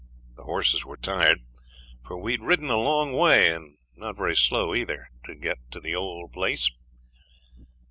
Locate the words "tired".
0.97-1.41